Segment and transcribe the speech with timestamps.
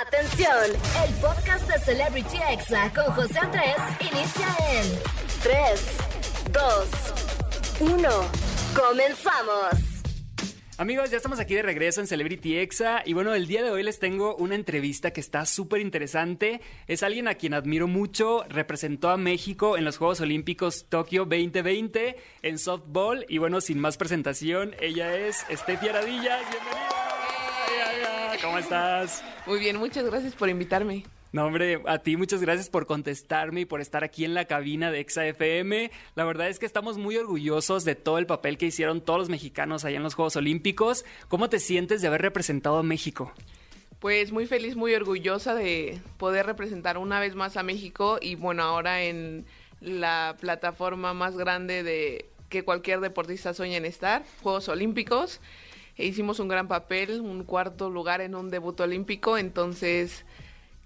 [0.00, 0.56] Atención,
[1.06, 4.86] el podcast de Celebrity Exa con José Andrés inicia en
[5.42, 5.98] 3,
[6.50, 8.08] 2, 1.
[8.74, 9.74] Comenzamos.
[10.78, 13.82] Amigos, ya estamos aquí de regreso en Celebrity Exa y bueno, el día de hoy
[13.82, 16.62] les tengo una entrevista que está súper interesante.
[16.86, 22.16] Es alguien a quien admiro mucho, representó a México en los Juegos Olímpicos Tokio 2020
[22.40, 26.38] en softball y bueno, sin más presentación, ella es Steffi Aradilla.
[26.38, 27.01] Bienvenida.
[28.42, 29.22] ¿Cómo estás?
[29.46, 31.04] Muy bien, muchas gracias por invitarme.
[31.30, 34.90] No, hombre, a ti muchas gracias por contestarme y por estar aquí en la cabina
[34.90, 35.90] de Exa FM.
[36.16, 39.28] La verdad es que estamos muy orgullosos de todo el papel que hicieron todos los
[39.28, 41.04] mexicanos allá en los Juegos Olímpicos.
[41.28, 43.32] ¿Cómo te sientes de haber representado a México?
[44.00, 48.64] Pues muy feliz, muy orgullosa de poder representar una vez más a México y bueno,
[48.64, 49.46] ahora en
[49.80, 55.40] la plataforma más grande de que cualquier deportista sueña en estar, Juegos Olímpicos.
[55.96, 60.24] E hicimos un gran papel, un cuarto lugar en un debut olímpico, entonces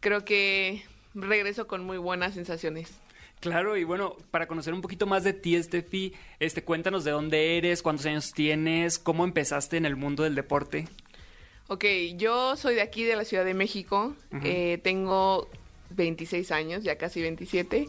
[0.00, 0.82] creo que
[1.14, 2.92] regreso con muy buenas sensaciones.
[3.40, 7.58] Claro, y bueno, para conocer un poquito más de ti, Steffi, este, cuéntanos de dónde
[7.58, 10.86] eres, cuántos años tienes, cómo empezaste en el mundo del deporte.
[11.68, 11.84] Ok,
[12.16, 14.14] yo soy de aquí, de la Ciudad de México.
[14.42, 15.48] eh, tengo
[15.90, 17.88] 26 años, ya casi 27.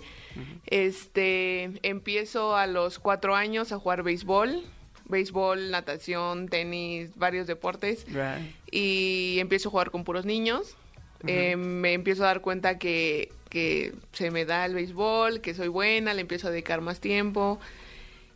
[0.65, 4.63] Este, empiezo a los cuatro años a jugar béisbol
[5.07, 8.05] béisbol, natación, tenis, varios deportes.
[8.07, 8.53] Right.
[8.71, 10.75] Y empiezo a jugar con puros niños.
[11.25, 15.67] eh, me empiezo a dar cuenta que, que se me da el béisbol, que soy
[15.67, 17.59] buena, le empiezo a dedicar más tiempo.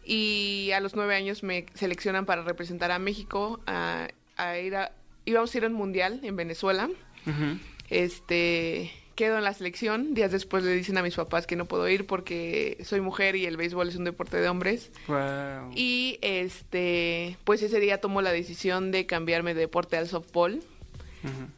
[0.04, 4.92] Y a los nueve años me seleccionan para representar a México, a, a ir a,
[5.26, 6.90] íbamos a ir a un mundial en Venezuela.
[7.28, 7.60] Ujú.
[7.90, 10.14] Este, quedo en la selección.
[10.14, 13.46] Días después le dicen a mis papás que no puedo ir porque soy mujer y
[13.46, 14.92] el béisbol es un deporte de hombres.
[15.08, 15.72] Wow.
[15.76, 20.62] Y este, pues ese día tomo la decisión de cambiarme de deporte al softball.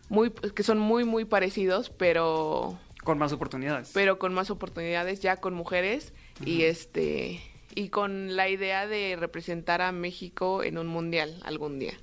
[0.10, 3.92] Muy, que son muy, muy parecidos, pero, Con más oportunidades.
[3.94, 6.12] pero con más oportunidades ya con mujeres.
[6.46, 7.40] Y este,
[7.76, 11.94] y con la idea de representar a México en un mundial algún día.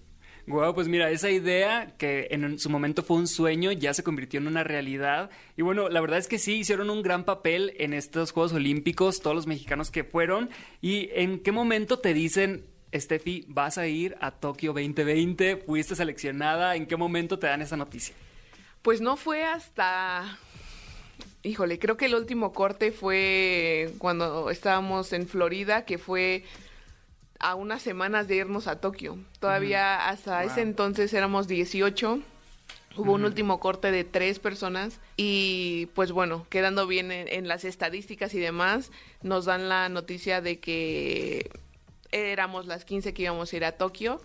[0.47, 4.41] Wow, pues mira, esa idea que en su momento fue un sueño ya se convirtió
[4.41, 5.31] en una realidad.
[5.57, 9.21] Y bueno, la verdad es que sí, hicieron un gran papel en estos Juegos Olímpicos,
[9.21, 10.51] todos los mexicanos que fueron.
[10.81, 12.65] ¿Y en qué momento te dicen,
[12.95, 15.57] Steffi, vas a ir a Tokio 2020?
[15.59, 16.77] ¿Fuiste seleccionada?
[16.77, 18.15] ¿En qué momento te dan esa noticia?
[18.83, 20.39] Pues no fue hasta.
[21.43, 26.45] Híjole, creo que el último corte fue cuando estábamos en Florida, que fue
[27.41, 29.19] a unas semanas de irnos a Tokio.
[29.41, 30.51] Todavía hasta Wow.
[30.51, 32.21] ese entonces éramos 18.
[32.97, 37.65] Hubo un último corte de tres personas y pues bueno, quedando bien en, en las
[37.65, 38.91] estadísticas y demás,
[39.23, 41.51] nos dan la noticia de que
[42.13, 44.21] éramos las 15 que íbamos a ir a Tokio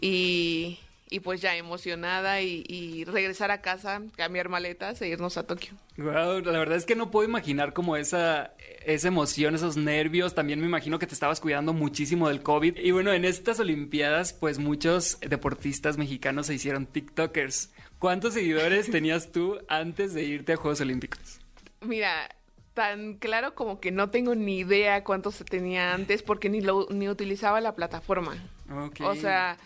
[0.00, 0.80] y,
[1.10, 5.74] y pues ya emocionada y, y regresar a casa, cambiar maletas e irnos a Tokio.
[5.96, 8.54] Wow, la verdad es que no puedo imaginar como esa,
[8.84, 10.34] esa emoción, esos nervios.
[10.34, 12.78] También me imagino que te estabas cuidando muchísimo del COVID.
[12.78, 17.72] Y bueno, en estas Olimpiadas, pues muchos deportistas mexicanos se hicieron TikTokers.
[17.98, 21.40] ¿Cuántos seguidores tenías tú antes de irte a Juegos Olímpicos?
[21.80, 22.28] Mira,
[22.72, 27.08] tan claro como que no tengo ni idea cuántos tenía antes porque ni, lo, ni
[27.08, 28.36] utilizaba la plataforma.
[28.70, 29.00] Ok.
[29.02, 29.58] O sea,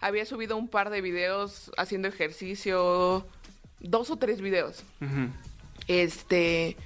[0.00, 3.26] había subido un par de videos haciendo ejercicio,
[3.80, 4.82] dos o tres videos.
[5.86, 6.76] Este,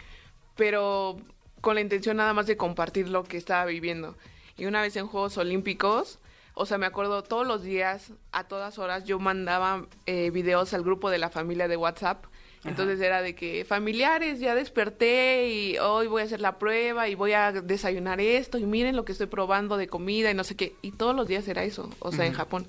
[0.56, 1.16] pero
[1.60, 4.16] con la intención nada más de compartir lo que estaba viviendo.
[4.56, 6.18] Y una vez en Juegos Olímpicos,
[6.54, 10.82] o sea, me acuerdo todos los días, a todas horas, yo mandaba eh, videos al
[10.82, 12.24] grupo de la familia de WhatsApp.
[12.64, 17.14] Entonces era de que familiares, ya desperté y hoy voy a hacer la prueba y
[17.14, 20.56] voy a desayunar esto y miren lo que estoy probando de comida y no sé
[20.56, 20.74] qué.
[20.80, 22.32] Y todos los días era eso, o sea, en.
[22.32, 22.66] Japón.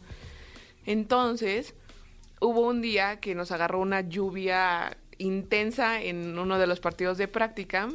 [0.85, 1.73] Entonces,
[2.39, 7.27] hubo un día que nos agarró una lluvia intensa en uno de los partidos de
[7.27, 7.89] práctica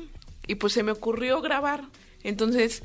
[0.46, 1.84] y pues se me ocurrió grabar.
[2.22, 2.82] Entonces,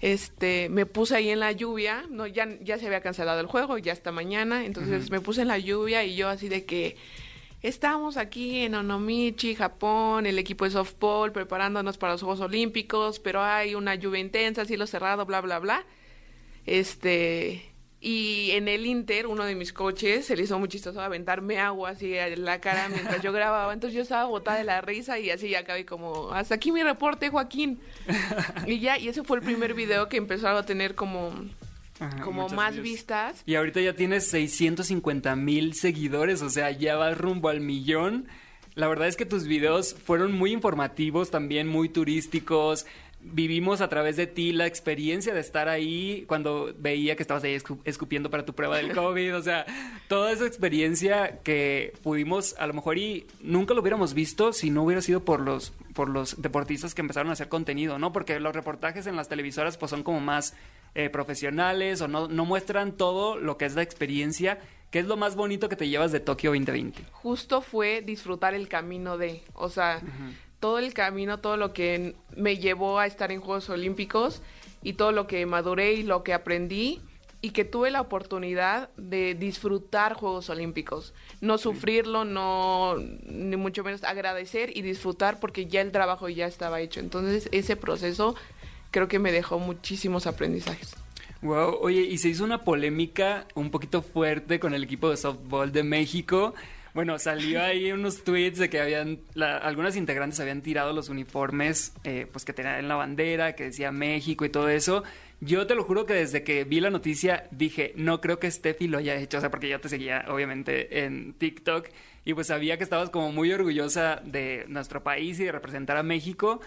[0.00, 3.78] este, me puse ahí en la lluvia, no ya ya se había cancelado el juego,
[3.78, 6.96] ya hasta mañana, entonces me puse en la lluvia y yo así de que
[7.62, 13.42] estamos aquí en Onomichi, Japón, el equipo de softball preparándonos para los Juegos Olímpicos, pero
[13.42, 15.84] hay una lluvia intensa, cielo cerrado, bla bla bla.
[16.66, 17.62] Este,
[18.00, 21.90] y en el Inter, uno de mis coches se le hizo muy chistoso aventarme agua
[21.90, 23.72] así en la cara mientras yo grababa.
[23.72, 26.82] Entonces yo estaba botada de la risa y así ya acabé como, hasta aquí mi
[26.82, 27.80] reporte, Joaquín.
[28.66, 31.32] y ya, y ese fue el primer video que empezó a tener como,
[31.98, 33.42] Ajá, como más vistas.
[33.46, 38.28] Y ahorita ya tienes 650 mil seguidores, o sea, ya vas rumbo al millón.
[38.74, 42.84] La verdad es que tus videos fueron muy informativos, también muy turísticos.
[43.32, 47.58] Vivimos a través de ti la experiencia de estar ahí cuando veía que estabas ahí
[47.84, 49.66] escupiendo para tu prueba del COVID, o sea,
[50.08, 54.84] toda esa experiencia que pudimos a lo mejor y nunca lo hubiéramos visto si no
[54.84, 58.12] hubiera sido por los por los deportistas que empezaron a hacer contenido, ¿no?
[58.12, 60.54] Porque los reportajes en las televisoras pues son como más
[60.94, 64.58] eh, profesionales o no, no muestran todo lo que es la experiencia
[64.90, 67.04] ¿Qué es lo más bonito que te llevas de Tokio 2020?
[67.12, 70.00] Justo fue disfrutar el camino de, o sea,
[70.66, 74.42] todo el camino, todo lo que me llevó a estar en Juegos Olímpicos
[74.82, 77.00] y todo lo que maduré y lo que aprendí
[77.40, 84.02] y que tuve la oportunidad de disfrutar Juegos Olímpicos, no sufrirlo, no ni mucho menos
[84.02, 86.98] agradecer y disfrutar porque ya el trabajo ya estaba hecho.
[86.98, 88.34] Entonces, ese proceso
[88.90, 90.96] creo que me dejó muchísimos aprendizajes.
[91.42, 95.70] Wow, oye, y se hizo una polémica un poquito fuerte con el equipo de softball
[95.70, 96.54] de México
[96.96, 102.26] bueno, salió ahí unos tweets de que habían, algunas integrantes habían tirado los uniformes, eh,
[102.32, 105.04] pues que tenían en la bandera, que decía México y todo eso.
[105.42, 108.88] Yo te lo juro que desde que vi la noticia dije, no creo que Steffi
[108.88, 111.88] lo haya hecho, o sea, porque yo te seguía obviamente en TikTok
[112.24, 116.02] y pues sabía que estabas como muy orgullosa de nuestro país y de representar a
[116.02, 116.62] México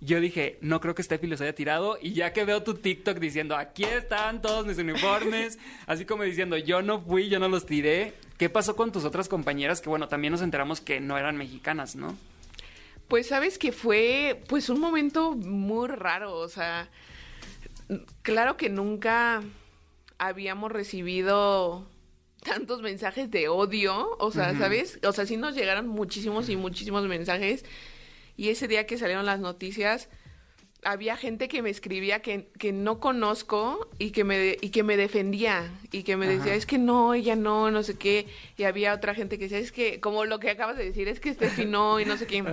[0.00, 1.98] yo dije, no creo que Steffi los haya tirado.
[2.00, 6.56] Y ya que veo tu TikTok diciendo, aquí están todos mis uniformes, así como diciendo,
[6.56, 8.14] yo no fui, yo no los tiré.
[8.36, 9.80] ¿Qué pasó con tus otras compañeras?
[9.80, 12.16] Que bueno, también nos enteramos que no eran mexicanas, ¿no?
[13.08, 16.90] Pues sabes que fue pues un momento muy raro, o sea,
[18.22, 19.44] claro que nunca
[20.18, 21.86] habíamos recibido
[22.42, 24.98] tantos mensajes de odio, o sea, ¿sabes?
[25.04, 27.64] O sea, sí nos llegaron muchísimos y muchísimos mensajes
[28.36, 30.08] y ese día que salieron las noticias,
[30.86, 34.96] había gente que me escribía que, que no conozco y que me y que me
[34.96, 38.94] defendía y que me decía es que no ella no no sé qué y había
[38.94, 41.64] otra gente que decía es que como lo que acabas de decir es que Steffi
[41.64, 42.44] no y no sé qué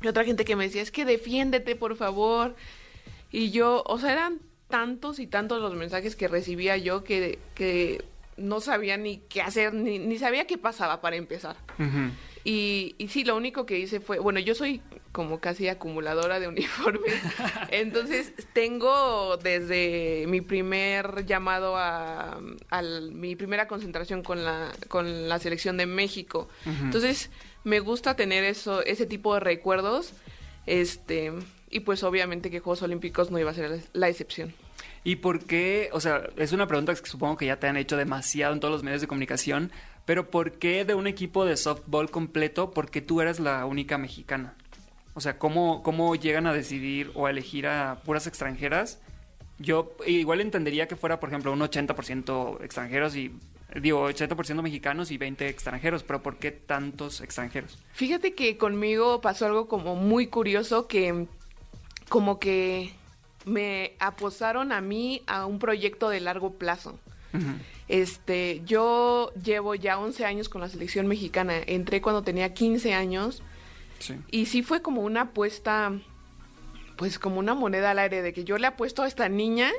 [0.00, 2.56] y otra gente que me decía es que defiéndete por favor
[3.30, 8.02] y yo o sea eran tantos y tantos los mensajes que recibía yo que, que
[8.36, 11.56] no sabía ni qué hacer ni, ni sabía qué pasaba para empezar
[12.50, 14.80] y, y sí, lo único que hice fue, bueno, yo soy
[15.12, 17.12] como casi acumuladora de uniformes,
[17.70, 22.40] entonces tengo desde mi primer llamado a,
[23.12, 26.48] mi primera concentración con la, con la selección de México.
[26.64, 27.30] Entonces
[27.64, 30.14] me gusta tener eso, ese tipo de recuerdos,
[30.64, 31.34] este,
[31.68, 34.54] y pues obviamente que Juegos Olímpicos no iba a ser la excepción.
[35.04, 35.90] ¿Y por qué?
[35.92, 38.72] O sea, es una pregunta que supongo que ya te han hecho demasiado en todos
[38.72, 39.70] los medios de comunicación,
[40.08, 44.54] pero ¿por qué de un equipo de softball completo, porque tú eres la única mexicana?
[45.12, 49.02] O sea, ¿cómo, cómo llegan a decidir o a elegir a puras extranjeras?
[49.58, 53.32] Yo igual entendería que fuera, por ejemplo, un 80% extranjeros y
[53.82, 57.76] digo, 80% mexicanos y 20 extranjeros, pero ¿por qué tantos extranjeros?
[57.92, 61.26] Fíjate que conmigo pasó algo como muy curioso que
[62.08, 62.94] como que
[63.44, 66.98] me aposaron a mí a un proyecto de largo plazo.
[67.88, 71.54] Este, yo llevo ya 11 años con la selección mexicana.
[71.66, 73.42] Entré cuando tenía 15 años.
[74.30, 75.92] Y sí fue como una apuesta,
[76.96, 79.72] pues como una moneda al aire de que yo le apuesto a esta niña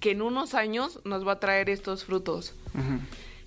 [0.00, 2.54] que en unos años nos va a traer estos frutos.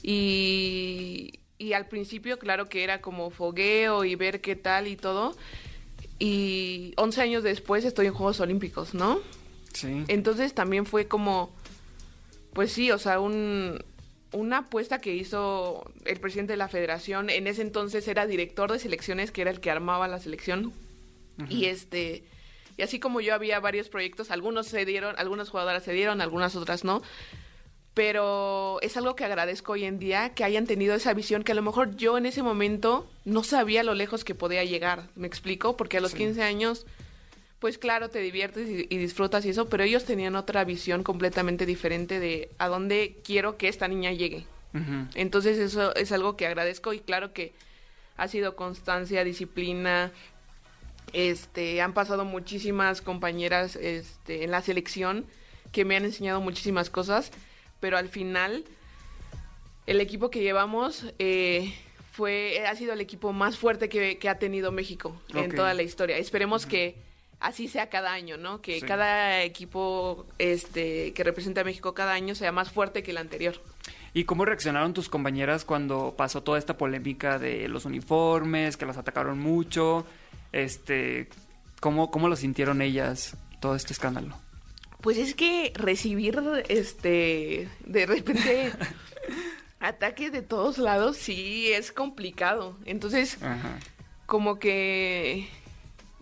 [0.01, 5.35] y, y al principio, claro que era como fogueo y ver qué tal y todo.
[6.19, 9.19] Y 11 años después estoy en Juegos Olímpicos, ¿no?
[9.73, 10.03] Sí.
[10.07, 11.51] Entonces también fue como,
[12.53, 13.83] pues sí, o sea, un,
[14.33, 18.79] una apuesta que hizo el presidente de la federación, en ese entonces era director de
[18.79, 20.73] selecciones, que era el que armaba la selección.
[21.49, 22.23] Y este,
[22.77, 26.55] y así como yo había varios proyectos, algunos se dieron, algunas jugadoras se dieron, algunas
[26.55, 27.01] otras no.
[27.93, 31.55] Pero es algo que agradezco hoy en día, que hayan tenido esa visión, que a
[31.55, 35.77] lo mejor yo en ese momento no sabía lo lejos que podía llegar, ¿me explico?
[35.77, 36.87] Porque a los 15 años
[37.63, 42.19] pues claro, te diviertes y, disfrutas y eso, pero ellos tenían otra visión completamente diferente
[42.19, 44.45] de a dónde quiero que esta niña llegue.
[45.15, 47.53] Entonces eso es algo que agradezco y claro que
[48.17, 50.11] ha sido constancia, disciplina.
[51.13, 55.25] Este, han pasado muchísimas compañeras este, en la selección
[55.71, 57.31] que me han enseñado muchísimas cosas,
[57.79, 58.65] pero al final
[59.87, 61.73] el equipo que llevamos eh,
[62.11, 66.17] fue ha sido el equipo más fuerte que, ha tenido México en toda la historia.
[66.17, 67.12] Esperemos que
[67.43, 68.61] así sea cada año, ¿no?
[68.61, 73.17] Que cada equipo este, que representa a México cada año sea más fuerte que el
[73.17, 73.61] anterior.
[74.13, 78.97] ¿Y cómo reaccionaron tus compañeras cuando pasó toda esta polémica de los uniformes, que las
[78.97, 80.05] atacaron mucho?
[80.53, 81.27] Este,
[81.81, 84.35] ¿cómo, cómo lo sintieron ellas todo este escándalo?
[85.01, 88.71] Pues es que recibir este de repente
[89.81, 92.77] ataques de todos lados sí es complicado.
[92.85, 93.37] Entonces,
[94.27, 95.49] como que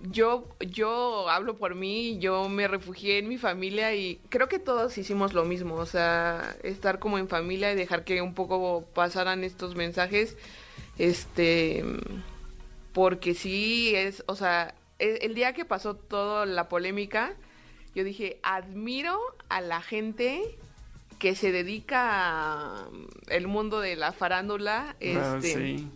[0.04, 4.98] yo, yo hablo por mí, yo me refugié en mi familia y creo que todos
[4.98, 9.44] hicimos lo mismo, o sea, estar como en familia y dejar que un poco pasaran
[9.44, 10.38] estos mensajes,
[10.98, 11.84] este,
[12.94, 17.34] porque sí es, o sea, el, el día que pasó toda la polémica,
[17.96, 20.42] yo dije, admiro a la gente
[21.20, 22.86] que se dedica
[23.30, 25.88] al mundo de la farándula, Ah, este, sí.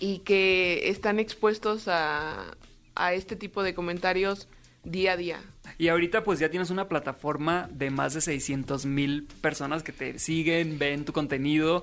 [0.00, 2.56] y que están expuestos a,
[2.94, 4.48] a este tipo de comentarios
[4.84, 5.40] día a día.
[5.78, 10.18] Y ahorita pues ya tienes una plataforma de más de 600 mil personas que te
[10.18, 11.82] siguen, ven tu contenido.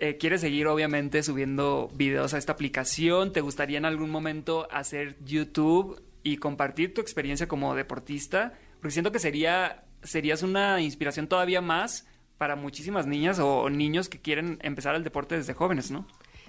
[0.00, 3.32] Eh, ¿Quieres seguir obviamente subiendo videos a esta aplicación?
[3.32, 8.54] ¿Te gustaría en algún momento hacer YouTube y compartir tu experiencia como deportista?
[8.80, 12.06] Porque siento que sería, serías una inspiración todavía más
[12.38, 16.06] para muchísimas niñas o niños que quieren empezar el deporte desde jóvenes, ¿no?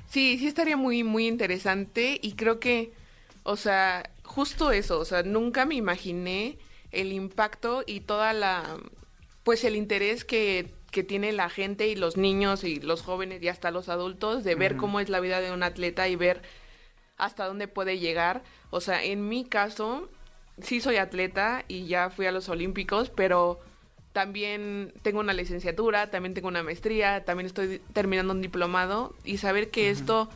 [0.10, 2.92] Sí, sí estaría muy, muy interesante y creo que,
[3.46, 6.58] o sea, justo eso, o sea, nunca me imaginé
[6.92, 8.78] el impacto y toda la,
[9.44, 13.48] pues el interés que, que tiene la gente y los niños y los jóvenes y
[13.48, 16.42] hasta los adultos de ver cómo es la vida de un atleta y ver
[17.18, 18.44] hasta dónde puede llegar.
[18.72, 20.10] O sea, en mi caso,
[20.60, 23.60] sí soy atleta y ya fui a los Olímpicos, pero
[24.12, 29.70] también tengo una licenciatura, también tengo una maestría, también estoy terminando un diplomado y saber
[29.70, 30.30] que esto,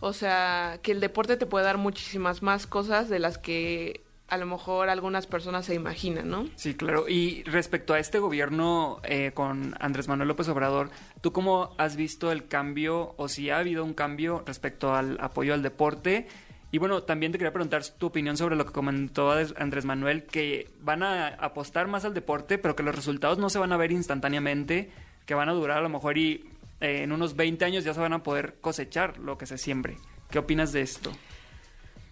[0.00, 4.38] o sea, que el deporte te puede dar muchísimas más cosas de las que a
[4.38, 6.48] lo mejor algunas personas se imaginan, ¿no?
[6.56, 7.08] Sí, claro.
[7.08, 12.32] Y respecto a este gobierno eh, con Andrés Manuel López Obrador, ¿tú cómo has visto
[12.32, 16.26] el cambio o si ha habido un cambio respecto al apoyo al deporte?
[16.72, 20.68] Y bueno, también te quería preguntar tu opinión sobre lo que comentó Andrés Manuel, que
[20.80, 23.92] van a apostar más al deporte, pero que los resultados no se van a ver
[23.92, 24.90] instantáneamente,
[25.24, 26.50] que van a durar a lo mejor y
[26.84, 29.96] eh, en unos 20 años ya se van a poder cosechar lo que se siembre.
[30.30, 31.12] ¿Qué opinas de esto?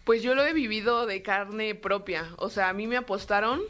[0.05, 2.29] Pues yo lo he vivido de carne propia.
[2.39, 3.61] O sea, a mí me apostaron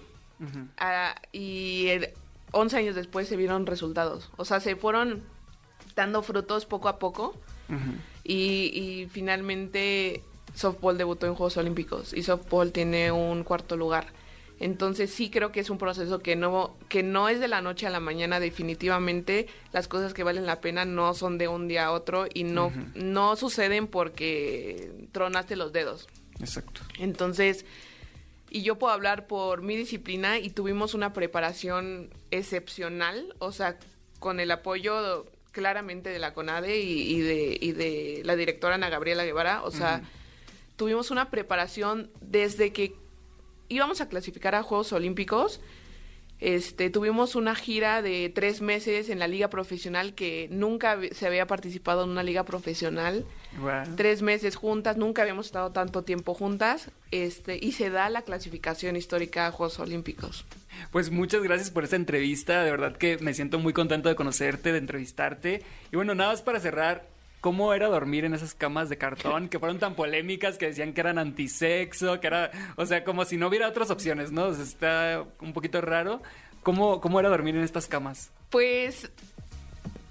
[1.33, 2.09] y el-
[2.55, 4.31] 11 años después se vieron resultados.
[4.37, 5.23] O sea, se fueron
[5.97, 7.35] dando frutos poco a poco
[8.25, 8.35] y,
[8.75, 10.23] y finalmente
[10.55, 14.07] softball debutó en Juegos Olímpicos y softball tiene un cuarto lugar.
[14.63, 17.89] Entonces sí creo que es un proceso que no, que no es de la noche
[17.89, 19.49] a la mañana definitivamente.
[19.73, 22.73] Las cosas que valen la pena no son de un día a otro y no,
[22.95, 26.07] no suceden porque tronaste los dedos.
[26.39, 26.81] Exacto.
[27.01, 27.67] Entonces,
[28.51, 33.81] y yo puedo hablar por mi disciplina y tuvimos una preparación excepcional, o sea,
[34.21, 38.91] con el apoyo claramente de la CONADE y, y de, y de la directora Ana
[38.91, 40.03] Gabriela Guevara, o sea,
[40.77, 43.02] tuvimos una preparación desde que
[43.73, 45.61] íbamos a clasificar a Juegos Olímpicos.
[46.41, 51.47] Este, tuvimos una gira de tres meses en la liga profesional que nunca se había
[51.47, 53.25] participado en una liga profesional
[53.97, 58.97] tres meses juntas, nunca habíamos estado tanto tiempo juntas, este, y se da la clasificación
[58.97, 60.45] histórica a Juegos Olímpicos.
[60.91, 64.73] Pues muchas gracias por esta entrevista, de verdad que me siento muy contento de conocerte,
[64.73, 65.63] de entrevistarte.
[65.93, 67.07] Y bueno, nada más para cerrar,
[67.43, 71.01] ¿cómo era dormir en esas camas de cartón que fueron tan polémicas, que decían que
[71.03, 74.47] eran antisexo, que era, o sea, como si no hubiera otras opciones, ¿no?
[74.47, 76.23] O sea, está un poquito raro.
[76.63, 78.31] ¿Cómo, cómo era dormir en estas camas?
[78.49, 79.11] Pues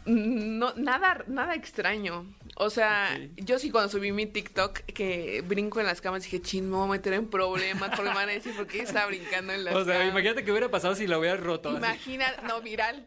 [0.06, 2.26] no, nada, nada extraño.
[2.58, 6.70] O sea, yo sí cuando subí mi TikTok que brinco en las camas dije, chin,
[6.70, 9.54] me voy a meter en problemas porque me van a decir por qué estaba brincando
[9.54, 10.10] en las O sea, camas.
[10.12, 11.70] imagínate que hubiera pasado si lo hubieras roto.
[11.70, 11.78] así.
[11.78, 13.06] Imagina, no, viral.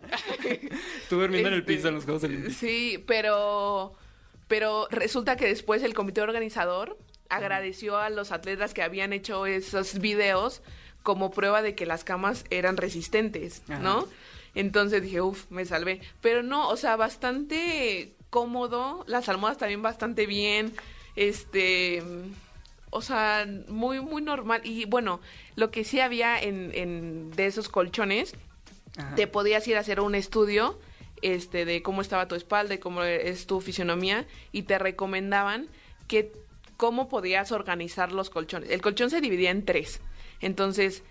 [1.10, 2.56] Tú durmiendo en el Este, piso en los Juegos Olímpicos.
[2.56, 3.94] Sí, pero,
[4.54, 6.96] pero resulta que después el comité organizador
[7.28, 10.62] agradeció a los atletas que habían hecho esos videos
[11.02, 13.80] como prueba de que las camas eran resistentes, Ajá.
[13.80, 14.06] ¿no?
[14.54, 16.02] Entonces dije, uff, me salvé.
[16.20, 20.73] Pero no, o sea, bastante cómodo, las almohadas también bastante bien,
[21.16, 22.00] este,
[22.90, 24.61] o sea, muy, muy normal.
[24.62, 25.20] Y bueno,
[25.56, 28.37] lo que sí había en, en de esos colchones,
[28.96, 29.16] Ajá.
[29.16, 30.78] te podías ir a hacer un estudio
[31.24, 35.68] este de cómo estaba tu espalda y cómo es tu fisionomía y te recomendaban
[36.06, 36.32] que
[36.76, 38.70] cómo podías organizar los colchones.
[38.70, 40.00] El colchón se dividía en tres.
[40.40, 41.02] Entonces,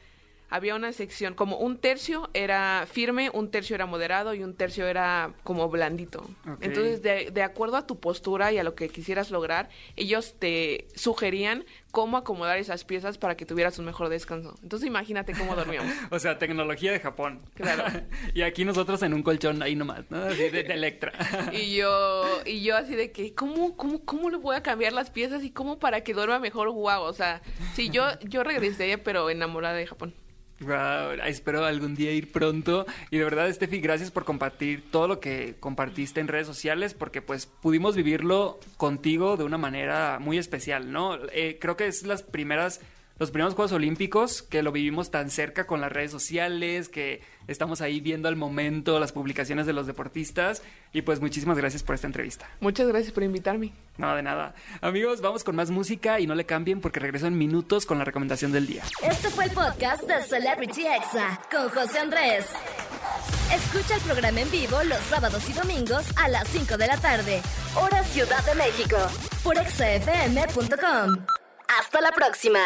[0.54, 4.86] había una sección, como un tercio era firme, un tercio era moderado y un tercio
[4.86, 6.30] era como blandito.
[6.62, 10.88] Entonces, de, de acuerdo a tu postura y a lo que quisieras lograr, ellos te
[10.94, 14.54] sugerían cómo acomodar esas piezas para que tuvieras un mejor descanso.
[14.62, 15.92] Entonces, imagínate cómo dormíamos.
[16.12, 17.42] O sea, tecnología de Japón.
[17.56, 17.86] Claro.
[18.36, 20.24] y aquí nosotros en un colchón ahí nomás, ¿no?
[20.24, 21.14] Así de, de Electra.
[21.52, 25.10] Y yo, y yo así de que, ¿cómo, cómo, cómo le voy a cambiar las
[25.10, 26.70] piezas y cómo para que duerma mejor?
[26.70, 27.42] Guau, o sea,
[27.74, 30.14] sí, yo, yo regresé, pero enamorada de Japón.
[31.26, 32.86] Espero algún día ir pronto.
[33.12, 37.22] Y de verdad, Steffi, gracias por compartir todo lo que compartiste en redes sociales, porque
[37.22, 41.18] pues pudimos vivirlo contigo de una manera muy especial, ¿no?
[41.32, 42.82] Eh, creo que es las primeras
[43.20, 47.82] los primeros Juegos Olímpicos, que lo vivimos tan cerca con las redes sociales, que estamos
[47.82, 50.64] ahí viendo al momento las publicaciones de los deportistas.
[50.94, 52.50] Y pues muchísimas gracias por esta entrevista.
[52.60, 53.72] Muchas gracias por invitarme.
[53.98, 54.56] No, de nada.
[54.82, 58.06] Amigos, vamos con más música y no le cambien porque regreso en minutos con la
[58.06, 58.84] recomendación del día.
[59.04, 62.48] Este fue el podcast de Celebrity Exa con José Andrés.
[63.54, 67.42] Escucha el programa en vivo los sábados y domingos a las 5 de la tarde,
[67.76, 68.98] hora Ciudad de México,
[69.44, 71.26] por exafm.com.
[71.68, 72.60] Hasta la próxima.